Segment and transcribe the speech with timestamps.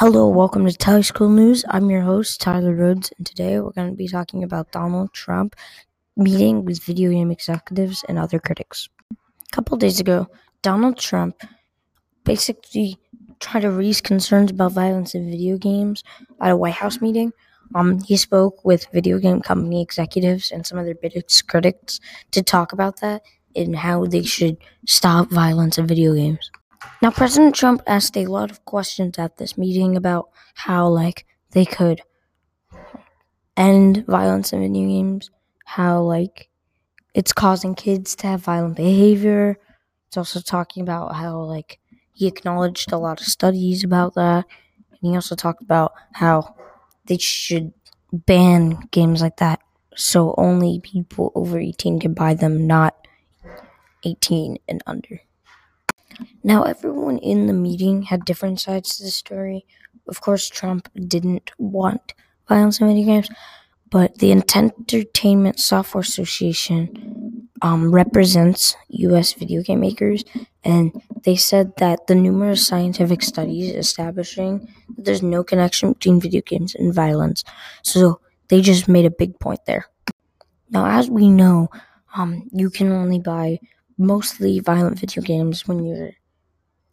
[0.00, 1.64] Hello, welcome to Tyler School News.
[1.70, 5.56] I'm your host, Tyler Rhodes, and today we're going to be talking about Donald Trump
[6.16, 8.88] meeting with video game executives and other critics.
[9.10, 9.16] A
[9.50, 10.28] couple days ago,
[10.62, 11.42] Donald Trump
[12.22, 12.96] basically
[13.40, 16.04] tried to raise concerns about violence in video games
[16.40, 17.32] at a White House meeting.
[17.74, 21.98] Um, he spoke with video game company executives and some of their biggest critics
[22.30, 23.22] to talk about that
[23.56, 26.52] and how they should stop violence in video games.
[27.02, 31.64] Now, President Trump asked a lot of questions at this meeting about how, like, they
[31.64, 32.02] could
[33.56, 35.30] end violence in video games,
[35.64, 36.48] how, like,
[37.14, 39.58] it's causing kids to have violent behavior.
[40.06, 41.78] It's also talking about how, like,
[42.12, 44.46] he acknowledged a lot of studies about that.
[44.90, 46.54] And he also talked about how
[47.06, 47.72] they should
[48.12, 49.60] ban games like that
[49.98, 52.94] so only people over 18 can buy them, not
[54.04, 55.20] 18 and under.
[56.42, 59.66] Now, everyone in the meeting had different sides to the story.
[60.08, 62.14] Of course, Trump didn't want
[62.48, 63.30] violence in video games,
[63.90, 69.32] but the Entertainment Software Association um, represents U.S.
[69.32, 70.24] video game makers,
[70.64, 70.92] and
[71.24, 76.74] they said that the numerous scientific studies establishing that there's no connection between video games
[76.74, 77.44] and violence.
[77.82, 79.86] So they just made a big point there.
[80.70, 81.68] Now, as we know,
[82.14, 83.60] um, you can only buy
[83.98, 86.12] mostly violent video games when you're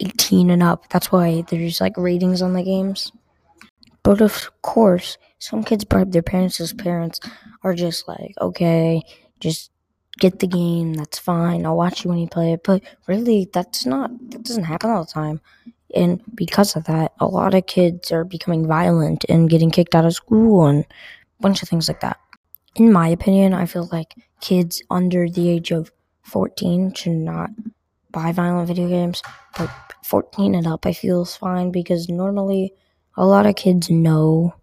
[0.00, 0.88] 18 and up.
[0.90, 3.12] That's why there's like ratings on the games.
[4.02, 7.20] But of course, some kids bribe their parents as parents
[7.62, 9.02] are just like, okay,
[9.40, 9.70] just
[10.18, 11.66] get the game, that's fine.
[11.66, 12.62] I'll watch you when you play it.
[12.64, 15.40] But really, that's not, that doesn't happen all the time.
[15.94, 20.04] And because of that, a lot of kids are becoming violent and getting kicked out
[20.04, 22.18] of school and a bunch of things like that.
[22.74, 25.92] In my opinion, I feel like kids under the age of
[26.24, 27.50] 14 should not
[28.10, 29.22] buy violent video games,
[29.56, 29.70] but
[30.04, 32.72] 14 and up I feel is fine because normally
[33.16, 34.54] a lot of kids know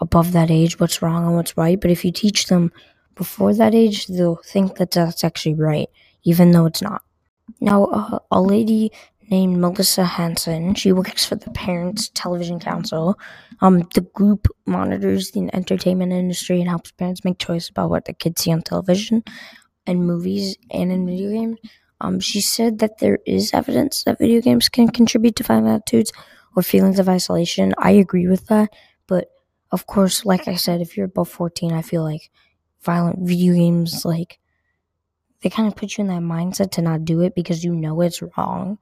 [0.00, 2.72] above that age what's wrong and what's right, but if you teach them
[3.14, 5.88] before that age, they'll think that that's actually right,
[6.24, 7.02] even though it's not.
[7.60, 8.90] Now, uh, a lady
[9.30, 13.18] named Melissa Henson, she works for the Parents Television Council.
[13.60, 18.14] Um, the group monitors the entertainment industry and helps parents make choices about what their
[18.14, 19.22] kids see on television
[19.86, 21.58] and movies and in video games.
[22.00, 26.12] Um, she said that there is evidence that video games can contribute to violent attitudes
[26.56, 27.74] or feelings of isolation.
[27.78, 28.70] I agree with that,
[29.06, 29.28] but
[29.70, 32.30] of course, like I said, if you're above 14, I feel like
[32.82, 34.38] violent video games, like,
[35.42, 38.00] they kind of put you in that mindset to not do it because you know
[38.00, 38.78] it's wrong.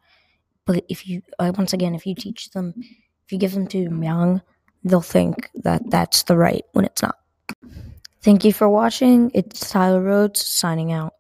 [0.67, 4.03] But if you, once again, if you teach them, if you give them to them
[4.03, 4.43] young,
[4.85, 7.20] they'll think that that's the right when it's not.
[8.23, 9.31] Thank you for watching.
[9.33, 11.15] It's Tyler Rhodes signing out.